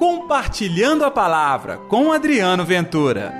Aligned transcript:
Compartilhando 0.00 1.04
a 1.04 1.10
Palavra 1.10 1.76
com 1.76 2.10
Adriano 2.10 2.64
Ventura. 2.64 3.34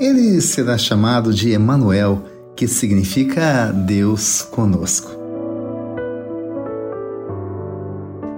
Ele 0.00 0.40
será 0.40 0.78
chamado 0.78 1.34
de 1.34 1.50
Emanuel, 1.50 2.22
que 2.54 2.68
significa 2.68 3.72
Deus 3.72 4.40
conosco. 4.42 5.15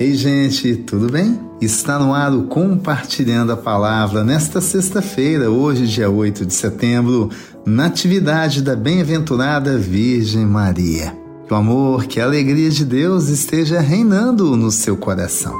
Ei, 0.00 0.14
gente, 0.14 0.76
tudo 0.76 1.12
bem? 1.12 1.38
Está 1.60 1.98
no 1.98 2.14
ar 2.14 2.32
o 2.32 2.44
Compartilhando 2.44 3.52
a 3.52 3.56
Palavra 3.56 4.24
nesta 4.24 4.58
sexta-feira, 4.58 5.50
hoje, 5.50 5.86
dia 5.86 6.08
8 6.08 6.46
de 6.46 6.54
setembro, 6.54 7.28
Natividade 7.66 8.62
da 8.62 8.74
Bem-aventurada 8.74 9.76
Virgem 9.76 10.46
Maria. 10.46 11.14
Que 11.46 11.52
o 11.52 11.56
amor, 11.56 12.06
que 12.06 12.18
a 12.18 12.24
alegria 12.24 12.70
de 12.70 12.82
Deus 12.82 13.28
esteja 13.28 13.78
reinando 13.78 14.56
no 14.56 14.70
seu 14.70 14.96
coração. 14.96 15.54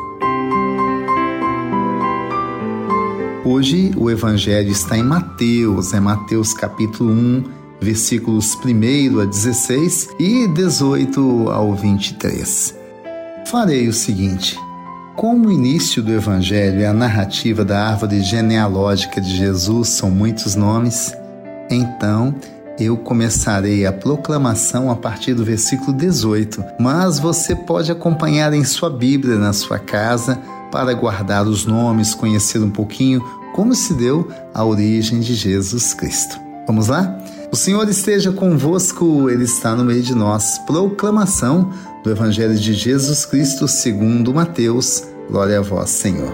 Hoje 3.45 3.91
o 3.95 4.11
Evangelho 4.11 4.70
está 4.70 4.97
em 4.97 5.02
Mateus, 5.02 5.92
é 5.92 6.00
Mateus 6.00 6.55
capítulo 6.55 7.12
1, 7.12 7.45
versículos 7.78 8.55
1 8.55 9.20
a 9.20 9.27
16 9.27 10.09
e 10.19 10.48
18 10.48 11.50
ao 11.50 11.75
23 11.75 12.80
farei 13.50 13.88
o 13.88 13.92
seguinte. 13.92 14.56
Como 15.16 15.48
o 15.48 15.52
início 15.52 16.00
do 16.00 16.12
Evangelho 16.12 16.80
e 16.80 16.84
a 16.84 16.92
narrativa 16.92 17.64
da 17.64 17.84
árvore 17.84 18.22
genealógica 18.22 19.20
de 19.20 19.36
Jesus 19.36 19.88
são 19.88 20.08
muitos 20.08 20.54
nomes, 20.54 21.12
então 21.68 22.32
eu 22.78 22.96
começarei 22.96 23.84
a 23.84 23.92
proclamação 23.92 24.88
a 24.88 24.94
partir 24.94 25.34
do 25.34 25.44
versículo 25.44 25.92
18, 25.92 26.64
mas 26.78 27.19
você 27.19 27.56
pode 27.56 27.91
acompanhar 27.91 28.52
em 28.55 28.62
sua 28.62 28.88
Bíblia 28.88 29.34
na 29.34 29.53
sua 29.53 29.80
casa 29.80 30.38
para 30.70 30.94
guardar 30.94 31.44
os 31.44 31.66
nomes, 31.66 32.14
conhecer 32.14 32.60
um 32.60 32.70
pouquinho 32.70 33.20
como 33.53 33.75
se 33.75 33.92
deu 33.94 34.30
a 34.55 34.64
origem 34.64 35.19
de 35.19 35.34
Jesus 35.34 35.92
Cristo. 35.92 36.38
Vamos 36.69 36.86
lá? 36.86 37.19
O 37.50 37.56
Senhor 37.56 37.88
esteja 37.88 38.30
convosco, 38.30 39.28
Ele 39.28 39.42
está 39.42 39.75
no 39.75 39.84
meio 39.84 40.03
de 40.03 40.14
nós. 40.14 40.56
Proclamação 40.58 41.72
do 42.03 42.11
Evangelho 42.11 42.55
de 42.55 42.75
Jesus 42.75 43.25
Cristo 43.27 43.69
segundo 43.69 44.33
Mateus. 44.33 45.05
Glória 45.29 45.59
a 45.59 45.62
vós, 45.62 45.91
Senhor. 45.91 46.33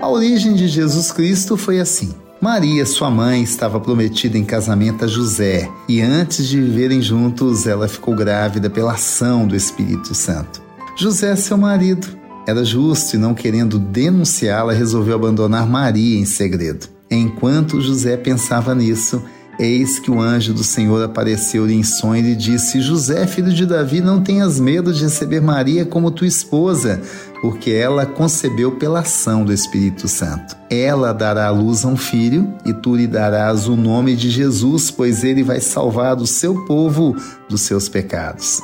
A 0.00 0.08
origem 0.08 0.54
de 0.54 0.68
Jesus 0.68 1.10
Cristo 1.10 1.56
foi 1.56 1.80
assim. 1.80 2.14
Maria, 2.40 2.84
sua 2.84 3.08
mãe, 3.08 3.42
estava 3.42 3.78
prometida 3.78 4.36
em 4.36 4.44
casamento 4.44 5.04
a 5.04 5.08
José 5.08 5.70
e 5.88 6.00
antes 6.00 6.48
de 6.48 6.60
viverem 6.60 7.00
juntos, 7.00 7.66
ela 7.66 7.86
ficou 7.86 8.16
grávida 8.16 8.68
pela 8.68 8.94
ação 8.94 9.46
do 9.46 9.54
Espírito 9.54 10.14
Santo. 10.14 10.60
José, 10.96 11.34
seu 11.36 11.56
marido, 11.56 12.08
era 12.46 12.64
justo 12.64 13.14
e 13.14 13.18
não 13.18 13.32
querendo 13.32 13.78
denunciá-la, 13.78 14.72
resolveu 14.72 15.14
abandonar 15.14 15.66
Maria 15.68 16.18
em 16.18 16.24
segredo. 16.24 16.88
Enquanto 17.08 17.80
José 17.80 18.16
pensava 18.16 18.74
nisso, 18.74 19.22
eis 19.58 19.98
que 19.98 20.10
o 20.10 20.20
anjo 20.20 20.52
do 20.52 20.64
Senhor 20.64 21.02
apareceu-lhe 21.02 21.74
em 21.74 21.82
sonho 21.82 22.26
e 22.26 22.34
disse: 22.34 22.80
José, 22.80 23.26
filho 23.26 23.52
de 23.52 23.66
Davi, 23.66 24.00
não 24.00 24.22
tenhas 24.22 24.58
medo 24.58 24.92
de 24.92 25.02
receber 25.04 25.40
Maria 25.40 25.84
como 25.84 26.10
tua 26.10 26.26
esposa, 26.26 27.00
porque 27.40 27.70
ela 27.70 28.06
concebeu 28.06 28.72
pela 28.72 29.00
ação 29.00 29.44
do 29.44 29.52
Espírito 29.52 30.08
Santo. 30.08 30.56
Ela 30.70 31.12
dará 31.12 31.46
à 31.46 31.50
luz 31.50 31.84
a 31.84 31.88
um 31.88 31.96
filho, 31.96 32.52
e 32.64 32.72
tu 32.72 32.96
lhe 32.96 33.06
darás 33.06 33.68
o 33.68 33.76
nome 33.76 34.16
de 34.16 34.30
Jesus, 34.30 34.90
pois 34.90 35.24
ele 35.24 35.42
vai 35.42 35.60
salvar 35.60 36.16
o 36.16 36.26
seu 36.26 36.64
povo 36.64 37.16
dos 37.48 37.62
seus 37.62 37.88
pecados. 37.88 38.60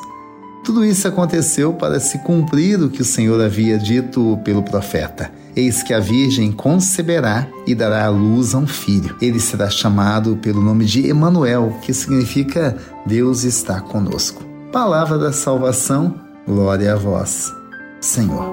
Tudo 0.65 0.85
isso 0.85 1.09
aconteceu 1.09 1.73
para 1.73 1.99
se 1.99 2.19
cumprir 2.19 2.79
o 2.83 2.91
que 2.91 3.01
o 3.01 3.05
Senhor 3.05 3.41
havia 3.41 3.79
dito 3.79 4.39
pelo 4.45 4.63
profeta. 4.63 5.31
Eis 5.57 5.83
que 5.83 5.93
a 5.93 6.01
Virgem 6.01 6.53
conceberá 6.53 7.47
e 7.67 7.75
dará 7.75 8.07
à 8.07 8.09
luz 8.09 8.55
a 8.55 8.59
um 8.59 8.67
filho. 8.67 9.17
Ele 9.21 9.41
será 9.41 9.69
chamado 9.69 10.37
pelo 10.37 10.61
nome 10.63 10.85
de 10.85 11.09
Emanuel, 11.09 11.77
que 11.83 11.93
significa 11.93 12.77
Deus 13.07 13.45
está 13.45 13.81
conosco. 13.81 14.43
Palavra 14.73 15.19
da 15.19 15.33
salvação, 15.33 16.15
glória 16.47 16.93
a 16.93 16.97
vós, 16.97 17.53
Senhor. 18.01 18.47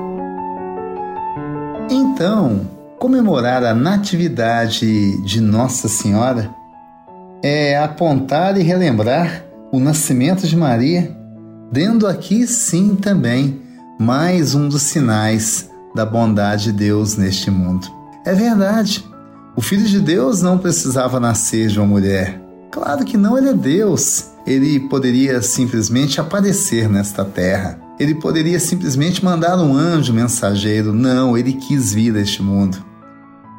Então, 1.89 2.61
comemorar 2.97 3.63
a 3.63 3.73
natividade 3.75 5.21
de 5.23 5.39
Nossa 5.41 5.87
Senhora 5.87 6.49
é 7.43 7.77
apontar 7.77 8.57
e 8.57 8.63
relembrar 8.63 9.43
o 9.71 9.79
nascimento 9.79 10.47
de 10.47 10.55
Maria 10.55 11.15
dando 11.71 12.07
aqui 12.07 12.47
sim 12.47 12.95
também 12.95 13.61
mais 13.99 14.55
um 14.55 14.69
dos 14.69 14.83
sinais 14.83 15.69
da 15.95 16.05
bondade 16.05 16.65
de 16.65 16.71
Deus 16.73 17.15
neste 17.15 17.49
mundo. 17.49 17.87
É 18.25 18.33
verdade, 18.33 19.05
o 19.55 19.61
Filho 19.61 19.85
de 19.85 20.01
Deus 20.01 20.41
não 20.41 20.57
precisava 20.57 21.19
nascer 21.19 21.69
de 21.69 21.79
uma 21.79 21.87
mulher. 21.87 22.41
Claro 22.69 23.05
que 23.05 23.15
não, 23.15 23.37
ele 23.37 23.49
é 23.49 23.53
Deus. 23.53 24.31
Ele 24.45 24.81
poderia 24.81 25.41
simplesmente 25.41 26.19
aparecer 26.19 26.89
nesta 26.89 27.23
terra. 27.23 27.79
Ele 27.97 28.13
poderia 28.13 28.59
simplesmente 28.59 29.23
mandar 29.23 29.57
um 29.57 29.73
anjo 29.73 30.11
mensageiro. 30.11 30.93
Não, 30.93 31.37
ele 31.37 31.53
quis 31.53 31.93
vir 31.93 32.17
a 32.17 32.19
este 32.19 32.41
mundo. 32.41 32.77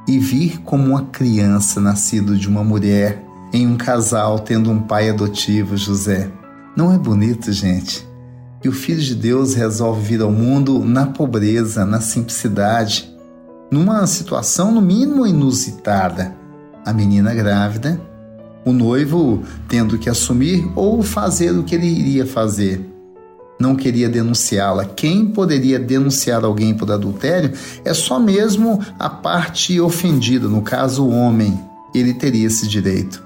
E 0.06 0.18
vir 0.18 0.60
como 0.60 0.90
uma 0.90 1.06
criança 1.06 1.80
nascido 1.80 2.36
de 2.36 2.46
uma 2.46 2.62
mulher, 2.62 3.24
em 3.52 3.66
um 3.66 3.76
casal 3.76 4.38
tendo 4.38 4.70
um 4.70 4.82
pai 4.82 5.08
adotivo, 5.08 5.76
José. 5.76 6.30
Não 6.76 6.92
é 6.92 6.98
bonito, 6.98 7.50
gente? 7.50 8.06
Que 8.66 8.70
o 8.70 8.72
Filho 8.72 9.00
de 9.00 9.14
Deus 9.14 9.54
resolve 9.54 10.00
vir 10.02 10.20
ao 10.20 10.32
mundo 10.32 10.80
na 10.80 11.06
pobreza, 11.06 11.86
na 11.86 12.00
simplicidade, 12.00 13.08
numa 13.70 14.04
situação 14.08 14.72
no 14.72 14.80
mínimo 14.80 15.24
inusitada. 15.24 16.34
A 16.84 16.92
menina 16.92 17.32
grávida, 17.32 18.00
o 18.64 18.72
noivo 18.72 19.44
tendo 19.68 19.96
que 19.98 20.10
assumir 20.10 20.68
ou 20.74 21.00
fazer 21.00 21.52
o 21.52 21.62
que 21.62 21.76
ele 21.76 21.86
iria 21.86 22.26
fazer. 22.26 22.84
Não 23.56 23.76
queria 23.76 24.08
denunciá-la. 24.08 24.84
Quem 24.84 25.26
poderia 25.26 25.78
denunciar 25.78 26.44
alguém 26.44 26.74
por 26.74 26.90
adultério 26.90 27.52
é 27.84 27.94
só 27.94 28.18
mesmo 28.18 28.80
a 28.98 29.08
parte 29.08 29.80
ofendida, 29.80 30.48
no 30.48 30.60
caso 30.60 31.04
o 31.04 31.10
homem. 31.10 31.56
Ele 31.94 32.12
teria 32.12 32.48
esse 32.48 32.66
direito. 32.66 33.22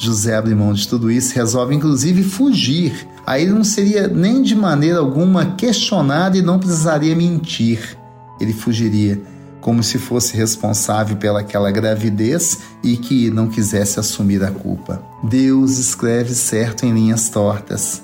José 0.00 0.34
abre 0.34 0.54
mão 0.54 0.72
de 0.72 0.88
tudo 0.88 1.10
isso, 1.10 1.34
resolve 1.34 1.74
inclusive 1.74 2.22
fugir. 2.22 3.06
Aí 3.26 3.42
ele 3.42 3.52
não 3.52 3.62
seria 3.62 4.08
nem 4.08 4.40
de 4.40 4.54
maneira 4.54 4.98
alguma 4.98 5.54
questionado 5.56 6.38
e 6.38 6.42
não 6.42 6.58
precisaria 6.58 7.14
mentir. 7.14 7.98
Ele 8.40 8.54
fugiria 8.54 9.20
como 9.60 9.82
se 9.82 9.98
fosse 9.98 10.34
responsável 10.34 11.18
pelaquela 11.18 11.70
gravidez 11.70 12.60
e 12.82 12.96
que 12.96 13.30
não 13.30 13.46
quisesse 13.46 14.00
assumir 14.00 14.42
a 14.42 14.50
culpa. 14.50 15.02
Deus 15.22 15.76
escreve 15.76 16.34
certo 16.34 16.86
em 16.86 16.94
linhas 16.94 17.28
tortas. 17.28 18.02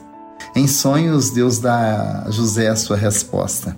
Em 0.54 0.66
sonhos, 0.66 1.30
Deus 1.30 1.58
dá 1.58 2.24
a 2.26 2.30
José 2.30 2.68
a 2.68 2.76
sua 2.76 2.98
resposta. 2.98 3.74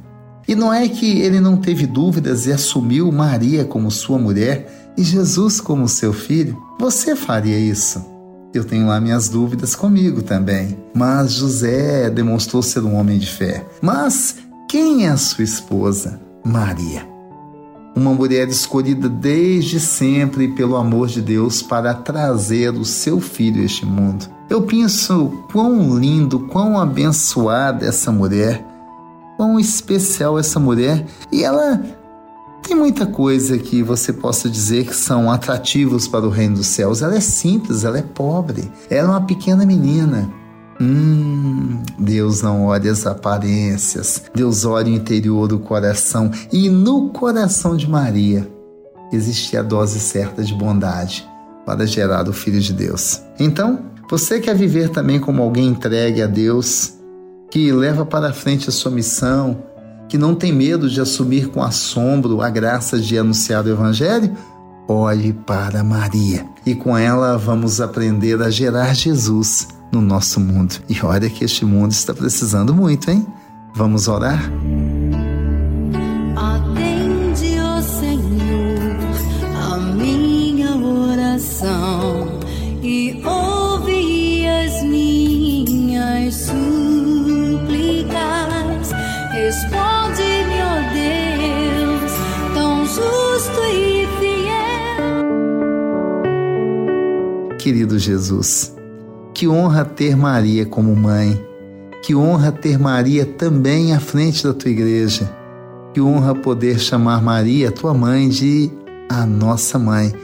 E 0.49 0.57
não 0.57 0.73
é 0.73 0.89
que 0.89 1.21
ele 1.21 1.39
não 1.39 1.57
teve 1.57 1.87
dúvidas 1.87 2.47
e 2.47 2.53
assumiu 2.53 3.13
Maria 3.13 3.65
como 3.65 3.93
sua 3.93 4.19
mulher 4.19 4.88
e 4.99 5.05
Jesus 5.05 5.61
como 5.61 5.89
seu 5.89 6.13
filho? 6.13 6.61
Você 6.81 7.15
faria 7.15 7.57
isso? 7.57 8.05
Eu 8.53 8.65
tenho 8.65 8.89
lá 8.89 9.01
minhas 9.01 9.29
dúvidas 9.29 9.77
comigo 9.77 10.23
também. 10.23 10.77
Mas 10.93 11.35
José 11.35 12.11
demonstrou 12.11 12.61
ser 12.63 12.81
um 12.81 12.97
homem 12.97 13.17
de 13.17 13.29
fé. 13.29 13.65
Mas 13.81 14.39
quem 14.69 15.07
é 15.07 15.17
sua 15.17 15.45
esposa? 15.45 16.21
Maria. 16.45 17.07
Uma 17.95 18.13
mulher 18.13 18.49
escolhida 18.49 19.09
desde 19.09 19.79
sempre 19.79 20.49
pelo 20.49 20.75
amor 20.75 21.07
de 21.07 21.23
Deus 21.23 21.63
para 21.63 21.95
trazer 21.95 22.75
o 22.75 22.85
seu 22.85 23.21
filho 23.21 23.63
a 23.63 23.65
este 23.65 23.87
mundo. 23.87 24.27
Eu 24.51 24.63
penso 24.63 25.45
quão 25.53 25.97
lindo, 25.97 26.41
quão 26.41 26.79
abençoada 26.79 27.87
essa 27.87 28.11
mulher 28.11 28.65
quão 29.39 29.59
especial 29.61 30.37
essa 30.37 30.59
mulher 30.59 31.07
e 31.31 31.45
ela 31.45 31.81
tem 32.63 32.77
muita 32.77 33.07
coisa 33.07 33.59
que 33.59 33.83
você 33.83 34.13
possa 34.13 34.49
dizer 34.49 34.87
que 34.87 34.95
são 34.95 35.31
atrativos 35.31 36.07
para 36.07 36.27
o 36.27 36.31
reino 36.31 36.57
dos 36.57 36.67
céus. 36.67 37.03
Ela 37.03 37.17
é 37.17 37.21
simples, 37.21 37.85
ela 37.85 37.99
é 37.99 38.03
pobre, 38.03 38.71
ela 38.91 39.09
é 39.09 39.11
uma 39.11 39.27
pequena 39.27 39.65
menina. 39.65 40.31
Hum, 40.81 41.83
Deus 41.99 42.41
não 42.43 42.67
olha 42.67 42.93
as 42.93 43.05
aparências, 43.07 44.23
Deus 44.35 44.65
olha 44.65 44.93
o 44.93 44.95
interior 44.95 45.49
do 45.49 45.59
coração 45.59 46.31
e 46.53 46.71
no 46.71 47.09
coração 47.09 47.77
de 47.77 47.89
Maria 47.89 48.49
existia 49.13 49.61
a 49.61 49.63
dose 49.63 49.99
certa 49.99 50.43
de 50.45 50.55
bondade 50.55 51.29
para 51.67 51.87
gerar 51.87 52.29
o 52.29 52.33
Filho 52.33 52.61
de 52.61 52.73
Deus. 52.73 53.23
Então, 53.39 53.81
você 54.11 54.41
quer 54.41 54.55
viver 54.55 54.89
também 54.89 55.19
como 55.21 55.43
alguém 55.43 55.67
entregue 55.69 56.23
a 56.23 56.27
Deus, 56.27 56.95
que 57.51 57.73
leva 57.73 58.07
para 58.07 58.33
frente 58.33 58.69
a 58.69 58.73
sua 58.73 58.91
missão, 58.91 59.65
que 60.09 60.17
não 60.19 60.35
tem 60.35 60.53
medo 60.53 60.89
de 60.89 61.01
assumir 61.01 61.49
com 61.49 61.63
assombro 61.63 62.41
a 62.41 62.49
graça 62.49 62.99
de 62.99 63.19
anunciar 63.19 63.65
o 63.65 63.69
Evangelho, 63.69 64.37
olhe 64.89 65.33
para 65.33 65.85
Maria. 65.85 66.47
E 66.65 66.75
com 66.75 66.97
ela 66.97 67.37
vamos 67.37 67.81
aprender 67.81 68.41
a 68.43 68.51
gerar 68.51 68.95
Jesus 68.95 69.69
no 69.93 70.01
nosso 70.01 70.41
mundo. 70.41 70.77
E 70.89 70.99
olha 71.05 71.29
que 71.29 71.45
este 71.45 71.65
mundo 71.65 71.93
está 71.93 72.15
precisando 72.15 72.75
muito, 72.75 73.11
hein? 73.11 73.27
Vamos 73.75 74.09
orar? 74.09 74.51
Atende, 76.37 77.59
ó 77.61 77.81
Senhor, 77.83 78.79
a 79.55 79.77
minha 79.77 80.75
oração 80.77 82.39
e 82.83 83.23
ouve 83.25 84.47
as 84.47 84.83
minhas 84.83 86.35
súplicas. 86.35 86.59
Responde-me, 89.33 89.88
Querido 97.69 97.99
Jesus, 97.99 98.75
que 99.35 99.47
honra 99.47 99.85
ter 99.85 100.17
Maria 100.17 100.65
como 100.65 100.97
mãe. 100.97 101.39
Que 102.03 102.15
honra 102.15 102.51
ter 102.51 102.79
Maria 102.79 103.27
também 103.27 103.93
à 103.93 104.01
frente 104.01 104.43
da 104.43 104.55
tua 104.55 104.71
igreja. 104.71 105.31
Que 105.93 106.01
honra 106.01 106.35
poder 106.35 106.79
chamar 106.79 107.23
Maria, 107.23 107.71
tua 107.71 107.93
mãe, 107.93 108.31
de 108.31 108.71
a 109.11 109.27
nossa 109.27 109.79
mãe, 109.79 110.15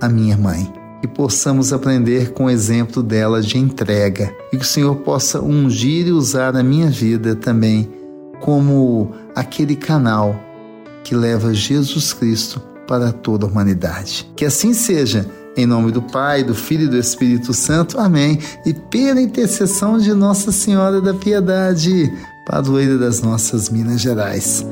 a 0.00 0.08
minha 0.08 0.34
mãe. 0.38 0.72
Que 1.02 1.06
possamos 1.06 1.74
aprender 1.74 2.32
com 2.32 2.46
o 2.46 2.50
exemplo 2.50 3.02
dela 3.02 3.42
de 3.42 3.58
entrega 3.58 4.34
e 4.50 4.56
que 4.56 4.64
o 4.64 4.66
Senhor 4.66 4.96
possa 4.96 5.42
ungir 5.42 6.06
e 6.06 6.10
usar 6.12 6.56
a 6.56 6.62
minha 6.62 6.88
vida 6.88 7.36
também 7.36 7.86
como 8.40 9.12
aquele 9.36 9.76
canal 9.76 10.34
que 11.04 11.14
leva 11.14 11.52
Jesus 11.52 12.14
Cristo 12.14 12.62
para 12.88 13.12
toda 13.12 13.44
a 13.44 13.50
humanidade. 13.50 14.26
Que 14.34 14.46
assim 14.46 14.72
seja 14.72 15.43
em 15.56 15.66
nome 15.66 15.92
do 15.92 16.02
Pai, 16.02 16.42
do 16.42 16.54
Filho 16.54 16.84
e 16.84 16.88
do 16.88 16.96
Espírito 16.96 17.52
Santo. 17.52 17.98
Amém. 17.98 18.38
E 18.64 18.72
pela 18.74 19.20
intercessão 19.20 19.98
de 19.98 20.12
Nossa 20.12 20.50
Senhora 20.50 21.00
da 21.00 21.14
Piedade, 21.14 22.12
padroeira 22.44 22.98
das 22.98 23.22
nossas 23.22 23.68
Minas 23.68 24.00
Gerais. 24.00 24.66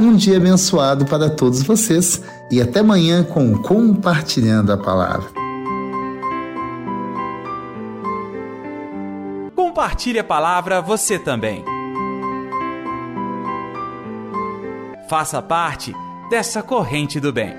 Um 0.00 0.14
dia 0.14 0.36
abençoado 0.36 1.04
para 1.04 1.28
todos 1.28 1.62
vocês 1.62 2.22
e 2.50 2.60
até 2.60 2.80
amanhã 2.80 3.24
com 3.24 3.58
Compartilhando 3.62 4.70
a 4.70 4.76
Palavra. 4.76 5.28
Compartilhe 9.56 10.18
a 10.18 10.24
palavra 10.24 10.80
você 10.80 11.18
também. 11.18 11.64
Faça 15.08 15.40
parte 15.40 15.92
dessa 16.30 16.62
corrente 16.62 17.18
do 17.18 17.32
bem. 17.32 17.54